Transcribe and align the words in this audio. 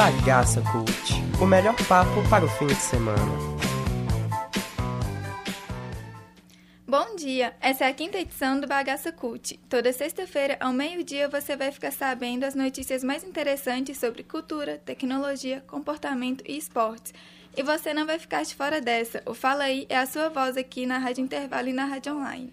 Bagaça 0.00 0.62
Cult, 0.72 1.12
o 1.42 1.46
melhor 1.46 1.76
papo 1.86 2.26
para 2.30 2.42
o 2.42 2.48
fim 2.48 2.66
de 2.68 2.74
semana. 2.74 3.20
Bom 6.88 7.14
dia! 7.16 7.54
Essa 7.60 7.84
é 7.84 7.88
a 7.88 7.92
quinta 7.92 8.16
edição 8.16 8.58
do 8.58 8.66
Bagaça 8.66 9.12
Cult. 9.12 9.60
Toda 9.68 9.92
sexta-feira, 9.92 10.56
ao 10.58 10.72
meio-dia, 10.72 11.28
você 11.28 11.54
vai 11.54 11.70
ficar 11.70 11.90
sabendo 11.90 12.44
as 12.44 12.54
notícias 12.54 13.04
mais 13.04 13.22
interessantes 13.22 13.98
sobre 13.98 14.22
cultura, 14.22 14.78
tecnologia, 14.78 15.62
comportamento 15.66 16.42
e 16.48 16.56
esportes. 16.56 17.12
E 17.54 17.62
você 17.62 17.92
não 17.92 18.06
vai 18.06 18.18
ficar 18.18 18.42
de 18.42 18.54
fora 18.54 18.80
dessa. 18.80 19.22
O 19.26 19.34
Fala 19.34 19.64
Aí 19.64 19.84
é 19.90 19.98
a 19.98 20.06
sua 20.06 20.30
voz 20.30 20.56
aqui 20.56 20.86
na 20.86 20.96
Rádio 20.96 21.22
Intervalo 21.22 21.68
e 21.68 21.74
na 21.74 21.84
Rádio 21.84 22.16
Online. 22.16 22.50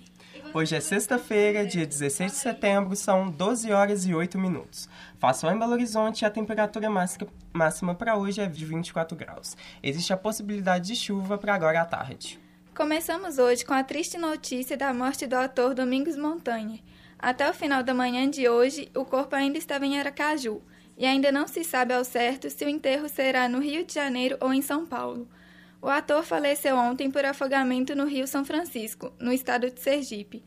Hoje 0.57 0.75
é 0.75 0.79
sexta-feira, 0.79 1.67
dia 1.67 1.85
16 1.85 2.31
de 2.31 2.37
setembro, 2.39 2.95
são 2.95 3.29
12 3.29 3.71
horas 3.71 4.07
e 4.07 4.15
8 4.15 4.39
minutos. 4.39 4.89
Faço 5.19 5.45
em 5.45 5.55
Belo 5.55 5.73
Horizonte 5.73 6.23
e 6.23 6.25
a 6.25 6.31
temperatura 6.31 6.89
máxima 7.53 7.93
para 7.93 8.17
hoje 8.17 8.41
é 8.41 8.47
de 8.47 8.65
24 8.65 9.15
graus. 9.15 9.55
Existe 9.83 10.11
a 10.13 10.17
possibilidade 10.17 10.87
de 10.87 10.95
chuva 10.95 11.37
para 11.37 11.53
agora 11.53 11.81
à 11.81 11.85
tarde. 11.85 12.39
Começamos 12.73 13.37
hoje 13.37 13.63
com 13.63 13.73
a 13.75 13.83
triste 13.83 14.17
notícia 14.17 14.75
da 14.75 14.91
morte 14.91 15.27
do 15.27 15.35
ator 15.35 15.75
Domingos 15.75 16.17
Montanha. 16.17 16.79
Até 17.19 17.47
o 17.47 17.53
final 17.53 17.83
da 17.83 17.93
manhã 17.93 18.27
de 18.27 18.49
hoje, 18.49 18.89
o 18.95 19.05
corpo 19.05 19.35
ainda 19.35 19.59
estava 19.59 19.85
em 19.85 19.99
Aracaju 19.99 20.59
e 20.97 21.05
ainda 21.05 21.31
não 21.31 21.47
se 21.47 21.63
sabe 21.63 21.93
ao 21.93 22.03
certo 22.03 22.49
se 22.49 22.65
o 22.65 22.69
enterro 22.69 23.07
será 23.07 23.47
no 23.47 23.59
Rio 23.59 23.85
de 23.85 23.93
Janeiro 23.93 24.35
ou 24.41 24.51
em 24.51 24.63
São 24.63 24.87
Paulo. 24.87 25.27
O 25.81 25.87
ator 25.87 26.23
faleceu 26.23 26.75
ontem 26.75 27.11
por 27.11 27.23
afogamento 27.23 27.95
no 27.95 28.05
Rio 28.05 28.27
São 28.27 28.43
Francisco, 28.43 29.13
no 29.19 29.31
estado 29.31 29.69
de 29.69 29.79
Sergipe. 29.79 30.43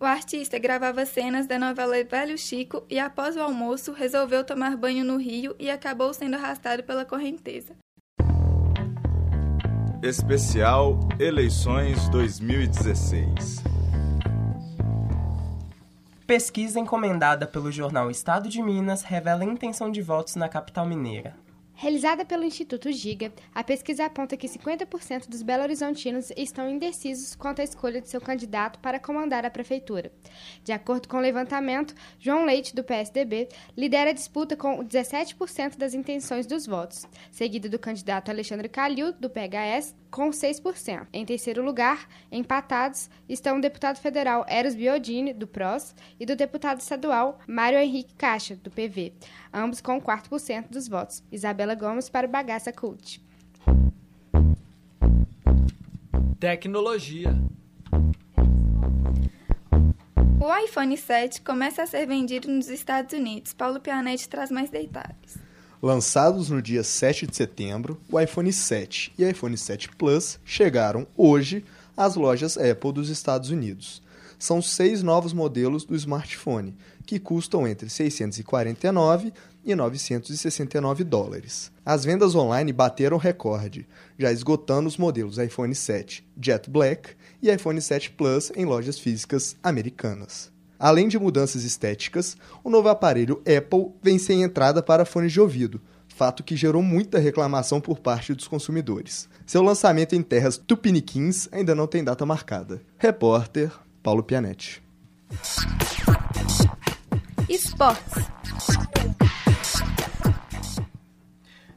O 0.00 0.04
artista 0.04 0.58
gravava 0.58 1.06
cenas 1.06 1.46
da 1.46 1.58
novela 1.58 2.02
Velho 2.02 2.36
Chico 2.36 2.84
e, 2.90 2.98
após 2.98 3.36
o 3.36 3.40
almoço, 3.40 3.92
resolveu 3.92 4.42
tomar 4.42 4.76
banho 4.76 5.04
no 5.04 5.16
rio 5.16 5.54
e 5.58 5.70
acabou 5.70 6.12
sendo 6.12 6.34
arrastado 6.34 6.82
pela 6.82 7.04
correnteza. 7.04 7.76
Especial 10.02 10.98
Eleições 11.20 12.08
2016 12.08 13.62
Pesquisa 16.26 16.80
encomendada 16.80 17.46
pelo 17.46 17.70
jornal 17.70 18.10
Estado 18.10 18.48
de 18.48 18.60
Minas 18.60 19.02
revela 19.02 19.44
intenção 19.44 19.92
de 19.92 20.02
votos 20.02 20.34
na 20.34 20.48
capital 20.48 20.84
mineira. 20.84 21.36
Realizada 21.82 22.24
pelo 22.24 22.44
Instituto 22.44 22.92
Giga, 22.92 23.32
a 23.52 23.64
pesquisa 23.64 24.04
aponta 24.04 24.36
que 24.36 24.46
50% 24.46 25.28
dos 25.28 25.42
belo-horizontinos 25.42 26.30
estão 26.36 26.70
indecisos 26.70 27.34
quanto 27.34 27.60
à 27.60 27.64
escolha 27.64 28.00
de 28.00 28.08
seu 28.08 28.20
candidato 28.20 28.78
para 28.78 29.00
comandar 29.00 29.44
a 29.44 29.50
prefeitura. 29.50 30.12
De 30.62 30.70
acordo 30.70 31.08
com 31.08 31.16
o 31.16 31.20
levantamento, 31.20 31.92
João 32.20 32.44
Leite, 32.44 32.72
do 32.72 32.84
PSDB, 32.84 33.48
lidera 33.76 34.10
a 34.10 34.12
disputa 34.12 34.56
com 34.56 34.78
17% 34.78 35.76
das 35.76 35.92
intenções 35.92 36.46
dos 36.46 36.68
votos, 36.68 37.04
seguido 37.32 37.68
do 37.68 37.80
candidato 37.80 38.30
Alexandre 38.30 38.68
Calil, 38.68 39.12
do 39.14 39.28
PHS, 39.28 39.92
com 40.08 40.30
6%. 40.30 41.08
Em 41.12 41.24
terceiro 41.24 41.64
lugar, 41.64 42.06
empatados, 42.30 43.10
estão 43.28 43.56
o 43.56 43.60
deputado 43.60 43.98
federal 43.98 44.44
Eros 44.46 44.76
Biodini, 44.76 45.32
do 45.32 45.48
PROS, 45.48 45.96
e 46.20 46.26
do 46.26 46.36
deputado 46.36 46.80
estadual 46.80 47.40
Mário 47.48 47.78
Henrique 47.78 48.14
Caixa, 48.14 48.54
do 48.54 48.70
PV, 48.70 49.14
ambos 49.52 49.80
com 49.80 50.00
4% 50.00 50.68
dos 50.70 50.88
votos. 50.88 51.22
Isabela 51.30 51.74
Gomes 51.74 52.08
para 52.08 52.26
o 52.26 52.30
Bagaça 52.30 52.72
Cult. 52.72 53.22
Tecnologia. 56.38 57.32
O 60.40 60.56
iPhone 60.56 60.96
7 60.96 61.40
começa 61.42 61.84
a 61.84 61.86
ser 61.86 62.04
vendido 62.04 62.50
nos 62.50 62.68
Estados 62.68 63.12
Unidos. 63.12 63.52
Paulo 63.52 63.78
Pianetti 63.78 64.28
traz 64.28 64.50
mais 64.50 64.70
detalhes. 64.70 65.38
Lançados 65.80 66.50
no 66.50 66.60
dia 66.60 66.82
7 66.82 67.28
de 67.28 67.36
setembro, 67.36 68.00
o 68.10 68.18
iPhone 68.18 68.52
7 68.52 69.12
e 69.16 69.24
o 69.24 69.28
iPhone 69.28 69.56
7 69.56 69.90
Plus 69.96 70.40
chegaram 70.44 71.06
hoje 71.16 71.64
às 71.96 72.16
lojas 72.16 72.56
Apple 72.58 72.92
dos 72.92 73.08
Estados 73.08 73.50
Unidos. 73.50 74.02
São 74.42 74.60
seis 74.60 75.04
novos 75.04 75.32
modelos 75.32 75.84
do 75.84 75.94
smartphone, 75.94 76.74
que 77.06 77.20
custam 77.20 77.64
entre 77.64 77.88
649 77.88 79.32
e 79.64 79.72
969 79.72 81.04
dólares. 81.04 81.70
As 81.86 82.04
vendas 82.04 82.34
online 82.34 82.72
bateram 82.72 83.18
recorde, 83.18 83.86
já 84.18 84.32
esgotando 84.32 84.88
os 84.88 84.96
modelos 84.96 85.38
iPhone 85.38 85.72
7 85.72 86.26
Jet 86.40 86.68
Black 86.68 87.10
e 87.40 87.52
iPhone 87.52 87.80
7 87.80 88.10
Plus 88.10 88.50
em 88.56 88.64
lojas 88.64 88.98
físicas 88.98 89.54
americanas. 89.62 90.50
Além 90.76 91.06
de 91.06 91.20
mudanças 91.20 91.62
estéticas, 91.62 92.36
o 92.64 92.68
novo 92.68 92.88
aparelho 92.88 93.40
Apple 93.42 93.92
vem 94.02 94.18
sem 94.18 94.42
entrada 94.42 94.82
para 94.82 95.04
fones 95.04 95.30
de 95.30 95.40
ouvido, 95.40 95.80
fato 96.08 96.42
que 96.42 96.56
gerou 96.56 96.82
muita 96.82 97.20
reclamação 97.20 97.80
por 97.80 98.00
parte 98.00 98.34
dos 98.34 98.48
consumidores. 98.48 99.28
Seu 99.46 99.62
lançamento 99.62 100.16
em 100.16 100.20
terras 100.20 100.58
tupiniquins 100.58 101.48
ainda 101.52 101.76
não 101.76 101.86
tem 101.86 102.02
data 102.02 102.26
marcada. 102.26 102.82
Repórter 102.98 103.70
Paulo 104.02 104.24
Pianetti. 104.24 104.82
Esportes. 107.48 108.24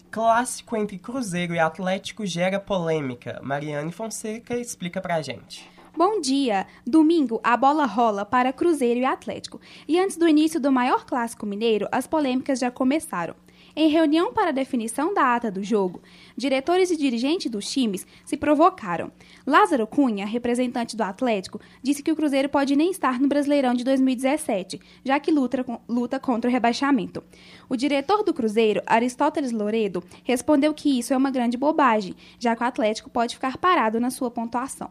Clássico 0.09 0.75
entre 0.75 0.97
Cruzeiro 0.97 1.53
e 1.53 1.59
Atlético 1.59 2.25
gera 2.25 2.59
polêmica. 2.59 3.39
Mariane 3.43 3.91
Fonseca 3.91 4.57
explica 4.57 4.99
pra 4.99 5.21
gente. 5.21 5.69
Bom 5.95 6.19
dia! 6.19 6.65
Domingo, 6.85 7.39
a 7.43 7.55
bola 7.55 7.85
rola 7.85 8.25
para 8.25 8.51
Cruzeiro 8.51 9.01
e 9.01 9.05
Atlético. 9.05 9.61
E 9.87 9.99
antes 9.99 10.17
do 10.17 10.27
início 10.27 10.59
do 10.59 10.71
maior 10.71 11.05
clássico 11.05 11.45
mineiro, 11.45 11.87
as 11.91 12.07
polêmicas 12.07 12.57
já 12.59 12.71
começaram. 12.71 13.35
Em 13.77 13.89
reunião 13.89 14.31
para 14.31 14.53
definição 14.53 15.13
da 15.13 15.35
ata 15.35 15.51
do 15.51 15.61
jogo, 15.61 16.01
diretores 16.37 16.91
e 16.91 16.95
dirigentes 16.95 17.51
dos 17.51 17.69
times 17.69 18.07
se 18.23 18.37
provocaram. 18.37 19.11
Lázaro 19.45 19.85
Cunha, 19.85 20.25
representante 20.25 20.95
do 20.95 21.03
Atlético, 21.03 21.59
disse 21.83 22.01
que 22.01 22.09
o 22.09 22.15
Cruzeiro 22.15 22.47
pode 22.47 22.73
nem 22.73 22.89
estar 22.89 23.19
no 23.19 23.27
Brasileirão 23.27 23.73
de 23.73 23.83
2017, 23.83 24.79
já 25.03 25.19
que 25.19 25.29
luta, 25.29 25.65
luta 25.89 26.17
contra 26.21 26.49
o 26.49 26.53
rebaixamento. 26.53 27.21
O 27.67 27.75
diretor 27.75 28.23
do 28.23 28.33
Cruzeiro, 28.33 28.81
Aristóteles 28.85 29.51
Loredo, 29.51 30.01
respondeu 30.23 30.73
que 30.73 30.97
isso 30.97 31.13
é 31.13 31.17
uma 31.17 31.29
grande 31.29 31.57
bobagem, 31.57 32.15
já 32.39 32.55
que 32.55 32.63
o 32.63 32.67
Atlético 32.67 33.09
pode 33.09 33.35
ficar 33.35 33.57
parado 33.57 33.99
na 33.99 34.09
sua 34.09 34.31
pontuação. 34.31 34.89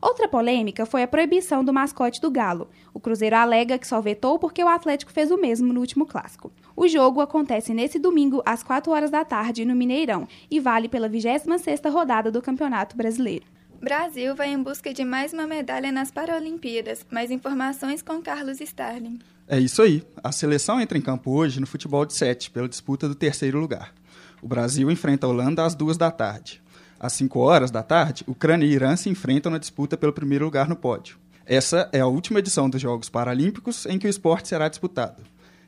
Outra 0.00 0.28
polêmica 0.28 0.84
foi 0.84 1.02
a 1.02 1.08
proibição 1.08 1.64
do 1.64 1.72
mascote 1.72 2.20
do 2.20 2.30
Galo. 2.30 2.68
O 2.92 3.00
Cruzeiro 3.00 3.36
alega 3.36 3.78
que 3.78 3.86
só 3.86 4.00
vetou 4.00 4.38
porque 4.38 4.62
o 4.62 4.68
Atlético 4.68 5.12
fez 5.12 5.30
o 5.30 5.36
mesmo 5.36 5.72
no 5.72 5.80
último 5.80 6.06
clássico. 6.06 6.52
O 6.76 6.86
jogo 6.86 7.20
acontece 7.20 7.72
nesse 7.72 7.98
domingo 7.98 8.42
às 8.44 8.62
4 8.62 8.92
horas 8.92 9.10
da 9.10 9.24
tarde 9.24 9.64
no 9.64 9.74
Mineirão 9.74 10.28
e 10.50 10.60
vale 10.60 10.88
pela 10.88 11.08
26ª 11.08 11.90
rodada 11.90 12.30
do 12.30 12.42
Campeonato 12.42 12.96
Brasileiro. 12.96 13.46
Brasil 13.80 14.34
vai 14.34 14.48
em 14.48 14.62
busca 14.62 14.92
de 14.92 15.04
mais 15.04 15.32
uma 15.32 15.46
medalha 15.46 15.92
nas 15.92 16.10
Paralimpíadas. 16.10 17.04
Mais 17.10 17.30
informações 17.30 18.02
com 18.02 18.22
Carlos 18.22 18.60
Starling. 18.60 19.18
É 19.46 19.60
isso 19.60 19.80
aí. 19.82 20.02
A 20.24 20.32
seleção 20.32 20.80
entra 20.80 20.98
em 20.98 21.02
campo 21.02 21.30
hoje 21.30 21.60
no 21.60 21.66
futebol 21.66 22.04
de 22.04 22.14
sete, 22.14 22.50
pela 22.50 22.68
disputa 22.68 23.08
do 23.08 23.14
terceiro 23.14 23.60
lugar. 23.60 23.94
O 24.42 24.48
Brasil 24.48 24.90
enfrenta 24.90 25.26
a 25.26 25.30
Holanda 25.30 25.64
às 25.64 25.74
duas 25.74 25.96
da 25.96 26.10
tarde. 26.10 26.62
Às 26.98 27.12
5 27.14 27.38
horas 27.38 27.70
da 27.70 27.82
tarde, 27.82 28.24
Ucrânia 28.26 28.66
e 28.66 28.72
Irã 28.72 28.96
se 28.96 29.08
enfrentam 29.08 29.52
na 29.52 29.58
disputa 29.58 29.96
pelo 29.96 30.12
primeiro 30.12 30.44
lugar 30.44 30.68
no 30.68 30.76
pódio. 30.76 31.18
Essa 31.44 31.88
é 31.92 32.00
a 32.00 32.06
última 32.06 32.40
edição 32.40 32.68
dos 32.68 32.80
Jogos 32.80 33.08
Paralímpicos 33.08 33.86
em 33.86 33.98
que 33.98 34.06
o 34.06 34.10
esporte 34.10 34.48
será 34.48 34.68
disputado. 34.68 35.22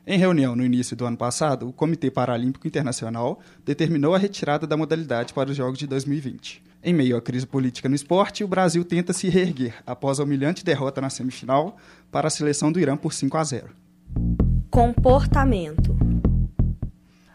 Em 0.05 0.17
reunião 0.17 0.55
no 0.55 0.65
início 0.65 0.95
do 0.95 1.05
ano 1.05 1.15
passado, 1.15 1.69
o 1.69 1.71
Comitê 1.71 2.09
Paralímpico 2.09 2.67
Internacional 2.67 3.39
determinou 3.63 4.15
a 4.15 4.17
retirada 4.17 4.65
da 4.65 4.75
modalidade 4.75 5.33
para 5.33 5.51
os 5.51 5.55
Jogos 5.55 5.77
de 5.77 5.85
2020. 5.85 6.63
Em 6.83 6.93
meio 6.93 7.15
à 7.15 7.21
crise 7.21 7.45
política 7.45 7.87
no 7.87 7.95
esporte, 7.95 8.43
o 8.43 8.47
Brasil 8.47 8.83
tenta 8.83 9.13
se 9.13 9.29
reerguer 9.29 9.75
após 9.85 10.19
a 10.19 10.23
humilhante 10.23 10.65
derrota 10.65 10.99
na 10.99 11.09
semifinal 11.09 11.77
para 12.11 12.27
a 12.27 12.31
seleção 12.31 12.71
do 12.71 12.79
Irã 12.79 12.97
por 12.97 13.13
5 13.13 13.37
a 13.37 13.43
0. 13.43 13.69
Comportamento 14.71 15.97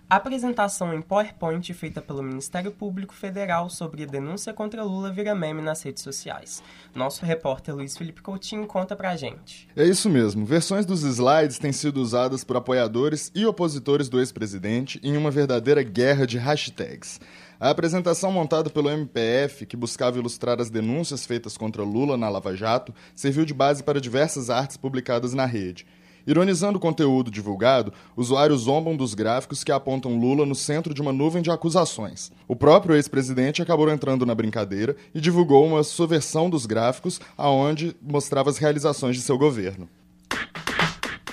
apresentação 0.09 0.93
em 0.93 1.01
PowerPoint 1.01 1.73
feita 1.73 2.03
pelo 2.03 2.23
Ministério 2.23 2.71
Público 2.71 3.15
Federal 3.15 3.71
sobre 3.71 4.03
a 4.03 4.07
denúncia 4.07 4.53
contra 4.53 4.85
Lula 4.85 5.11
vira 5.11 5.35
meme 5.35 5.63
nas 5.63 5.83
redes 5.83 6.03
sociais. 6.03 6.63
Nosso 6.95 7.25
repórter 7.25 7.75
Luiz 7.75 7.97
Felipe 7.97 8.21
Coutinho 8.21 8.67
conta 8.67 8.95
pra 8.95 9.17
gente. 9.17 9.67
É 9.75 9.85
isso 9.85 10.11
mesmo. 10.11 10.45
Versões 10.45 10.85
dos 10.85 11.03
slides 11.03 11.59
têm 11.59 11.73
sido 11.73 12.03
usadas 12.03 12.45
por 12.45 12.57
apoiadores 12.57 13.33
e 13.35 13.47
opositores 13.47 14.09
do 14.09 14.21
ex-presidente 14.21 15.01
em 15.03 15.17
uma 15.17 15.31
verdadeira 15.31 15.83
guerra 15.83 16.27
de 16.27 16.37
hashtags. 16.37 17.19
A 17.59 17.71
apresentação 17.71 18.31
montada 18.31 18.69
pelo 18.69 18.91
MPF, 18.91 19.65
que 19.65 19.77
buscava 19.77 20.19
ilustrar 20.19 20.61
as 20.61 20.69
denúncias 20.69 21.25
feitas 21.25 21.57
contra 21.57 21.83
Lula 21.83 22.17
na 22.17 22.29
Lava 22.29 22.55
Jato, 22.55 22.95
serviu 23.15 23.45
de 23.45 23.55
base 23.55 23.83
para 23.83 24.01
diversas 24.01 24.51
artes 24.51 24.77
publicadas 24.77 25.33
na 25.33 25.47
rede. 25.47 25.87
Ironizando 26.27 26.79
o 26.79 26.81
conteúdo 26.81 27.31
divulgado, 27.31 27.93
usuários 28.17 28.63
zombam 28.63 28.97
dos 28.97 29.15
gráficos 29.15 29.63
que 29.63 29.71
apontam 29.71 30.19
Lula 30.19 30.47
no 30.47 30.55
centro 30.55 30.95
de 30.95 31.03
uma 31.03 31.13
nuvem 31.13 31.43
de 31.43 31.51
acusações. 31.51 32.33
O 32.49 32.57
próprio 32.57 32.95
ex-presidente 32.95 33.61
acabou 33.61 33.91
entrando 33.91 34.25
na 34.25 34.35
brincadeira 34.35 34.97
e 35.15 35.21
divulgou 35.21 35.67
uma 35.67 35.83
sua 35.83 36.07
versão 36.07 36.49
dos 36.49 36.65
gráficos, 36.67 37.21
aonde 37.37 37.95
mostrava 38.01 38.49
as 38.49 38.59
realizações 38.59 39.17
de 39.17 39.23
seu 39.23 39.37
governo. 39.37 39.89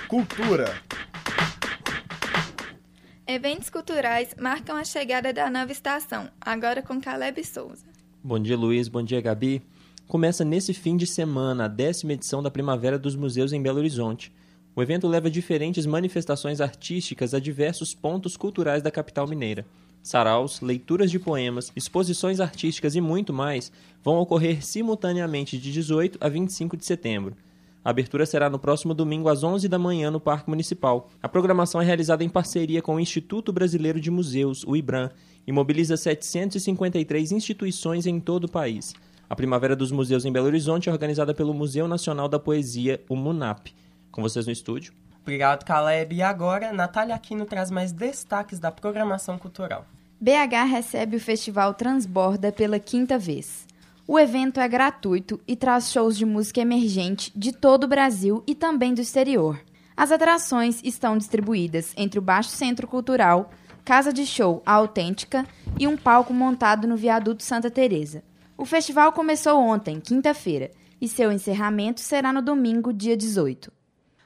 Cultura 0.08 0.74
Eventos 3.26 3.70
culturais 3.70 4.36
marcam 4.38 4.76
a 4.76 4.84
chegada 4.84 5.32
da 5.32 5.50
nova 5.50 5.72
estação, 5.72 6.28
agora 6.42 6.82
com 6.82 7.00
Caleb 7.00 7.42
Souza. 7.46 7.86
Bom 8.22 8.38
dia, 8.38 8.58
Luiz. 8.58 8.90
Bom 8.90 9.02
dia, 9.02 9.22
Gabi. 9.22 9.62
Começa 10.06 10.44
nesse 10.44 10.74
fim 10.74 10.98
de 10.98 11.08
semana 11.08 11.64
a 11.64 11.68
décima 11.70 12.12
edição 12.12 12.44
da 12.44 12.52
Primavera 12.52 13.00
dos 13.00 13.16
Museus 13.16 13.54
em 13.54 13.62
Belo 13.62 13.78
Horizonte. 13.78 14.34
O 14.74 14.82
evento 14.82 15.08
leva 15.08 15.30
diferentes 15.30 15.86
manifestações 15.86 16.62
artísticas 16.62 17.34
a 17.34 17.40
diversos 17.40 17.94
pontos 17.94 18.38
culturais 18.38 18.82
da 18.82 18.90
capital 18.90 19.28
mineira. 19.28 19.66
Saraus, 20.02 20.62
leituras 20.62 21.12
de 21.12 21.20
poemas, 21.20 21.72
exposições 21.76 22.40
artísticas 22.40 22.96
e 22.96 23.02
muito 23.02 23.34
mais 23.34 23.72
vão 24.02 24.18
ocorrer 24.18 24.66
simultaneamente 24.66 25.58
de 25.58 25.74
18 25.74 26.18
a 26.22 26.30
25 26.30 26.78
de 26.78 26.86
setembro. 26.86 27.36
A 27.84 27.90
abertura 27.90 28.26
será 28.26 28.50
no 28.50 28.58
próximo 28.58 28.94
domingo 28.94 29.28
às 29.28 29.44
11 29.44 29.68
da 29.68 29.78
manhã 29.78 30.10
no 30.10 30.20
Parque 30.20 30.50
Municipal. 30.50 31.10
A 31.22 31.28
programação 31.28 31.82
é 31.82 31.86
realizada 31.86 32.24
em 32.24 32.30
parceria 32.30 32.82
com 32.82 32.96
o 32.96 33.00
Instituto 33.00 33.52
Brasileiro 33.52 34.00
de 34.00 34.10
Museus, 34.10 34.64
o 34.66 34.76
IBRAM, 34.76 35.10
e 35.46 35.52
mobiliza 35.52 35.98
753 35.98 37.32
instituições 37.32 38.06
em 38.06 38.20
todo 38.20 38.46
o 38.46 38.52
país. 38.52 38.94
A 39.30 39.36
Primavera 39.36 39.76
dos 39.76 39.92
Museus 39.92 40.26
em 40.26 40.32
Belo 40.32 40.46
Horizonte 40.46 40.90
é 40.90 40.92
organizada 40.92 41.34
pelo 41.34 41.54
Museu 41.54 41.88
Nacional 41.88 42.30
da 42.30 42.40
Poesia, 42.40 43.02
o 43.10 43.16
MUNAP. 43.16 43.74
Com 44.12 44.22
vocês 44.22 44.46
no 44.46 44.52
estúdio. 44.52 44.94
Obrigado, 45.22 45.64
Caleb. 45.64 46.16
E 46.16 46.22
agora, 46.22 46.74
Natália 46.74 47.16
Aquino 47.16 47.46
traz 47.46 47.72
mais 47.72 47.92
destaques 47.92 48.60
da 48.60 48.72
programação 48.72 49.38
cultural. 49.38 49.86
BH 50.20 50.70
recebe 50.70 51.18
o 51.18 51.20
Festival 51.20 51.74
Transborda 51.74 52.52
pela 52.52 52.80
quinta 52.80 53.18
vez. 53.18 53.66
O 54.08 54.20
evento 54.20 54.60
é 54.60 54.68
gratuito 54.68 55.40
e 55.48 55.56
traz 55.56 55.92
shows 55.92 56.18
de 56.18 56.26
música 56.26 56.60
emergente 56.60 57.32
de 57.36 57.52
todo 57.52 57.86
o 57.86 57.88
Brasil 57.88 58.44
e 58.46 58.54
também 58.54 58.94
do 58.94 59.02
exterior. 59.02 59.60
As 59.96 60.12
atrações 60.12 60.82
estão 60.84 61.18
distribuídas 61.18 61.94
entre 61.96 62.20
o 62.20 62.22
Baixo 62.22 62.50
Centro 62.50 62.88
Cultural, 62.88 63.52
Casa 63.86 64.12
de 64.12 64.26
Show 64.26 64.62
A 64.66 64.74
Autêntica 64.74 65.46
e 65.80 65.88
um 65.88 65.96
palco 65.96 66.34
montado 66.34 66.88
no 66.88 66.98
Viaduto 66.98 67.44
Santa 67.44 67.70
Teresa. 67.72 68.24
O 68.58 68.66
festival 68.66 69.12
começou 69.12 69.60
ontem, 69.60 70.00
quinta-feira, 70.00 70.72
e 71.00 71.08
seu 71.08 71.32
encerramento 71.32 72.00
será 72.00 72.32
no 72.32 72.42
domingo, 72.42 72.94
dia 72.94 73.18
18. 73.18 73.72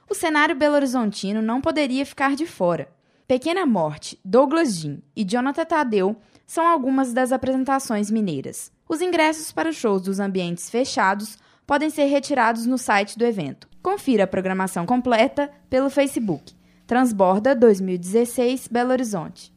O 0.09 0.13
cenário 0.13 0.55
belo-horizontino 0.55 1.41
não 1.41 1.59
poderia 1.59 2.05
ficar 2.05 2.35
de 2.35 2.45
fora. 2.45 2.87
Pequena 3.27 3.65
Morte, 3.65 4.19
Douglas 4.23 4.75
Jean 4.75 4.99
e 5.15 5.23
Jonathan 5.23 5.65
Tadeu 5.65 6.15
são 6.45 6.67
algumas 6.67 7.11
das 7.11 7.31
apresentações 7.31 8.11
mineiras. 8.11 8.71
Os 8.87 9.01
ingressos 9.01 9.51
para 9.51 9.69
os 9.69 9.75
shows 9.75 10.03
dos 10.03 10.19
ambientes 10.19 10.69
fechados 10.69 11.39
podem 11.65 11.89
ser 11.89 12.05
retirados 12.05 12.67
no 12.67 12.77
site 12.77 13.17
do 13.17 13.25
evento. 13.25 13.67
Confira 13.81 14.25
a 14.25 14.27
programação 14.27 14.85
completa 14.85 15.49
pelo 15.69 15.89
Facebook. 15.89 16.53
Transborda 16.85 17.55
2016 17.55 18.67
Belo 18.67 18.91
Horizonte. 18.91 19.51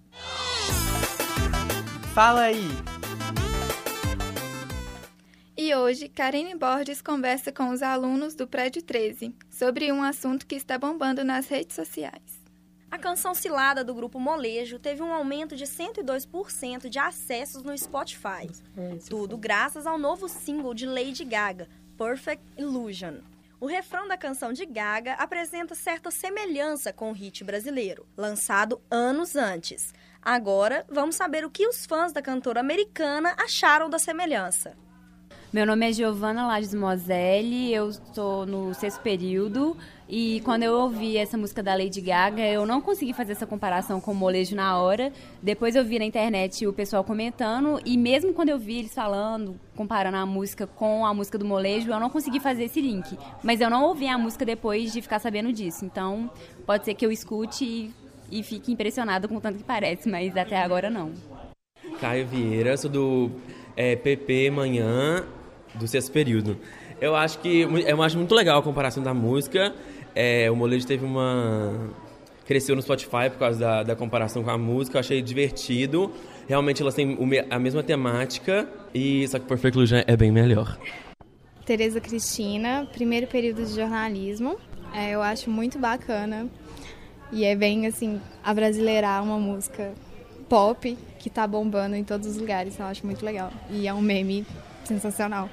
Fala 2.14 2.40
aí! 2.40 2.97
E 5.68 5.74
hoje, 5.74 6.08
Karine 6.08 6.54
Borges 6.54 7.02
conversa 7.02 7.52
com 7.52 7.68
os 7.68 7.82
alunos 7.82 8.34
do 8.34 8.48
Prédio 8.48 8.80
13 8.80 9.34
sobre 9.50 9.92
um 9.92 10.02
assunto 10.02 10.46
que 10.46 10.54
está 10.54 10.78
bombando 10.78 11.22
nas 11.22 11.46
redes 11.46 11.76
sociais. 11.76 12.42
A 12.90 12.96
canção 12.96 13.34
Cilada 13.34 13.84
do 13.84 13.92
grupo 13.92 14.18
Molejo 14.18 14.78
teve 14.78 15.02
um 15.02 15.12
aumento 15.12 15.54
de 15.54 15.66
102% 15.66 16.88
de 16.88 16.98
acessos 16.98 17.62
no 17.62 17.76
Spotify. 17.76 18.48
Tudo 19.10 19.36
graças 19.36 19.86
ao 19.86 19.98
novo 19.98 20.26
single 20.26 20.72
de 20.72 20.86
Lady 20.86 21.22
Gaga, 21.22 21.68
Perfect 21.98 22.42
Illusion. 22.56 23.16
O 23.60 23.66
refrão 23.66 24.08
da 24.08 24.16
canção 24.16 24.54
de 24.54 24.64
Gaga 24.64 25.16
apresenta 25.16 25.74
certa 25.74 26.10
semelhança 26.10 26.94
com 26.94 27.10
o 27.10 27.14
hit 27.14 27.44
brasileiro, 27.44 28.06
lançado 28.16 28.80
anos 28.90 29.36
antes. 29.36 29.92
Agora, 30.22 30.86
vamos 30.88 31.16
saber 31.16 31.44
o 31.44 31.50
que 31.50 31.68
os 31.68 31.84
fãs 31.84 32.10
da 32.10 32.22
cantora 32.22 32.60
americana 32.60 33.36
acharam 33.38 33.90
da 33.90 33.98
semelhança. 33.98 34.74
Meu 35.50 35.64
nome 35.64 35.88
é 35.88 35.92
Giovana 35.94 36.46
Lages 36.46 36.74
Moselli, 36.74 37.72
eu 37.72 37.88
estou 37.88 38.44
no 38.44 38.74
sexto 38.74 39.00
período 39.00 39.74
e 40.06 40.42
quando 40.44 40.64
eu 40.64 40.74
ouvi 40.74 41.16
essa 41.16 41.38
música 41.38 41.62
da 41.62 41.74
Lady 41.74 42.02
Gaga, 42.02 42.42
eu 42.42 42.66
não 42.66 42.82
consegui 42.82 43.14
fazer 43.14 43.32
essa 43.32 43.46
comparação 43.46 43.98
com 43.98 44.12
o 44.12 44.14
molejo 44.14 44.54
na 44.54 44.76
hora. 44.76 45.10
Depois 45.42 45.74
eu 45.74 45.82
vi 45.82 45.98
na 45.98 46.04
internet 46.04 46.66
o 46.66 46.72
pessoal 46.72 47.02
comentando 47.02 47.80
e 47.82 47.96
mesmo 47.96 48.34
quando 48.34 48.50
eu 48.50 48.58
vi 48.58 48.80
eles 48.80 48.92
falando, 48.92 49.58
comparando 49.74 50.18
a 50.18 50.26
música 50.26 50.66
com 50.66 51.06
a 51.06 51.14
música 51.14 51.38
do 51.38 51.46
molejo, 51.46 51.90
eu 51.90 51.98
não 51.98 52.10
consegui 52.10 52.40
fazer 52.40 52.64
esse 52.64 52.82
link. 52.82 53.16
Mas 53.42 53.62
eu 53.62 53.70
não 53.70 53.84
ouvi 53.84 54.06
a 54.06 54.18
música 54.18 54.44
depois 54.44 54.92
de 54.92 55.00
ficar 55.00 55.18
sabendo 55.18 55.50
disso. 55.50 55.82
Então, 55.82 56.30
pode 56.66 56.84
ser 56.84 56.92
que 56.92 57.06
eu 57.06 57.10
escute 57.10 57.64
e, 57.64 57.94
e 58.30 58.42
fique 58.42 58.70
impressionada 58.70 59.26
com 59.26 59.36
o 59.36 59.40
tanto 59.40 59.56
que 59.56 59.64
parece, 59.64 60.10
mas 60.10 60.36
até 60.36 60.58
agora 60.58 60.90
não. 60.90 61.10
Caio 61.98 62.26
Vieira, 62.26 62.76
sou 62.76 62.90
do 62.90 63.30
é, 63.74 63.96
PP 63.96 64.50
Manhã 64.50 65.24
do 65.74 65.86
sexto 65.86 66.12
período. 66.12 66.58
Eu 67.00 67.14
acho 67.14 67.38
que 67.38 67.62
eu 67.62 68.02
acho 68.02 68.16
muito 68.16 68.34
legal 68.34 68.58
a 68.58 68.62
comparação 68.62 69.02
da 69.02 69.14
música. 69.14 69.74
É, 70.14 70.50
o 70.50 70.56
Molejo 70.56 70.86
teve 70.86 71.04
uma 71.04 71.90
cresceu 72.44 72.74
no 72.74 72.80
Spotify 72.80 73.28
por 73.30 73.38
causa 73.38 73.60
da, 73.60 73.82
da 73.82 73.96
comparação 73.96 74.42
com 74.42 74.50
a 74.50 74.56
música. 74.56 74.96
Eu 74.96 75.00
achei 75.00 75.20
divertido. 75.20 76.10
Realmente 76.48 76.80
elas 76.80 76.94
têm 76.94 77.16
a 77.50 77.58
mesma 77.58 77.82
temática 77.82 78.66
e 78.94 79.28
só 79.28 79.38
que 79.38 79.46
Perfect 79.46 79.76
Illusion 79.76 80.02
é 80.06 80.16
bem 80.16 80.32
melhor. 80.32 80.78
Tereza 81.66 82.00
Cristina, 82.00 82.88
primeiro 82.90 83.26
período 83.26 83.62
de 83.62 83.74
jornalismo. 83.74 84.56
É, 84.94 85.10
eu 85.10 85.20
acho 85.20 85.50
muito 85.50 85.78
bacana 85.78 86.48
e 87.30 87.44
é 87.44 87.54
bem 87.54 87.86
assim 87.86 88.18
abrasileirar 88.42 89.22
uma 89.22 89.38
música 89.38 89.92
pop 90.48 90.96
que 91.18 91.28
tá 91.28 91.46
bombando 91.46 91.94
em 91.94 92.02
todos 92.02 92.26
os 92.26 92.38
lugares. 92.38 92.78
Eu 92.78 92.86
acho 92.86 93.04
muito 93.04 93.22
legal 93.24 93.52
e 93.70 93.86
é 93.86 93.92
um 93.92 94.00
meme 94.00 94.46
sensacional. 94.88 95.48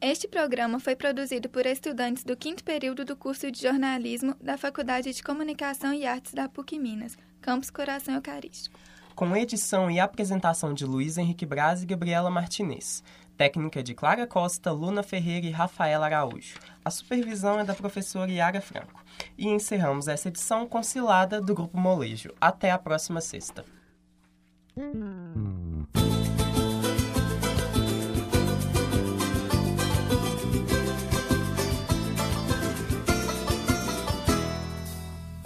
Este 0.00 0.26
programa 0.26 0.80
foi 0.80 0.96
produzido 0.96 1.48
por 1.50 1.66
estudantes 1.66 2.24
do 2.24 2.34
quinto 2.34 2.64
período 2.64 3.04
do 3.04 3.14
curso 3.14 3.50
de 3.50 3.60
jornalismo 3.60 4.34
da 4.40 4.56
Faculdade 4.56 5.12
de 5.12 5.22
Comunicação 5.22 5.92
e 5.92 6.06
Artes 6.06 6.32
da 6.32 6.48
PUC 6.48 6.78
Minas, 6.78 7.18
Campus 7.42 7.68
Coração 7.68 8.14
Eucarístico. 8.14 8.80
Com 9.14 9.36
edição 9.36 9.90
e 9.90 10.00
apresentação 10.00 10.72
de 10.72 10.86
Luiz 10.86 11.18
Henrique 11.18 11.44
Braz 11.44 11.82
e 11.82 11.86
Gabriela 11.86 12.30
Martinez. 12.30 13.04
Técnica 13.36 13.82
de 13.82 13.94
Clara 13.94 14.26
Costa, 14.26 14.70
Luna 14.72 15.02
Ferreira 15.02 15.46
e 15.46 15.50
Rafaela 15.50 16.06
Araújo. 16.06 16.56
A 16.82 16.90
supervisão 16.90 17.60
é 17.60 17.64
da 17.64 17.74
professora 17.74 18.30
Yara 18.30 18.60
Franco. 18.62 19.04
E 19.36 19.48
encerramos 19.48 20.08
essa 20.08 20.28
edição 20.28 20.66
com 20.66 20.82
Cilada 20.82 21.40
do 21.40 21.54
Grupo 21.54 21.78
Molejo. 21.78 22.32
Até 22.40 22.70
a 22.70 22.78
próxima 22.78 23.20
sexta. 23.20 23.64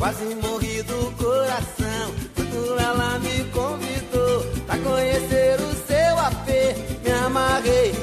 Quase 0.04 0.34
morri 0.34 0.82
do 0.82 1.11
coração 1.16 2.14
quando 2.34 2.78
ela 2.78 3.18
me 3.20 3.42
convidou 3.44 4.44
pra 4.66 4.76
conhecer 4.76 5.58
o 5.58 5.73
seu 5.87 6.18
AP. 6.18 6.46
Me 7.02 7.11
amarrei, 7.11 7.94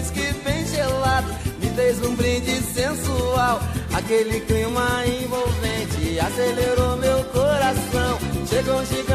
uísque 0.00 0.32
bem 0.44 0.66
gelado, 0.66 1.28
me 1.60 1.70
fez 1.70 2.02
um 2.02 2.14
brinde 2.14 2.56
sensual. 2.62 3.60
Aquele 3.92 4.40
clima 4.40 5.04
envolvente 5.06 6.18
acelerou 6.18 6.96
meu 6.96 7.22
coração. 7.24 8.18
Chegou 8.48 8.80
um 8.80 8.86
gigante 8.86 9.09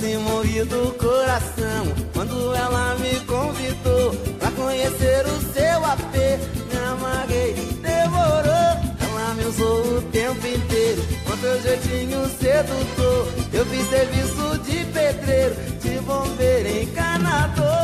Quase 0.00 0.16
morri 0.16 0.64
do 0.64 0.96
coração 0.96 1.84
quando 2.14 2.54
ela 2.54 2.96
me 2.96 3.20
convidou 3.26 4.14
pra 4.38 4.50
conhecer 4.52 5.26
o 5.26 5.52
seu 5.52 5.84
AP. 5.84 6.14
Me 6.72 6.78
amarguei, 6.90 7.52
demorou. 7.82 8.80
Ela 8.98 9.34
me 9.36 9.44
usou 9.44 9.98
o 9.98 10.02
tempo 10.10 10.46
inteiro 10.46 11.02
com 11.26 11.36
seu 11.36 11.60
jeitinho 11.60 12.26
sedutor. 12.30 13.28
Eu 13.52 13.66
fiz 13.66 13.90
serviço 13.90 14.58
de 14.64 14.86
pedreiro, 14.86 15.54
de 15.82 16.00
bombeiro, 16.00 16.82
encanador. 16.82 17.79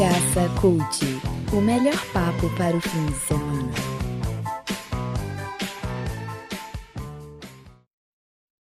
Bagaça 0.00 0.48
Cult, 0.58 1.20
o 1.52 1.60
melhor 1.60 2.06
papo 2.14 2.48
para 2.56 2.74
o 2.74 2.80
fim 2.80 3.04
de 3.04 3.18
semana. 3.18 3.99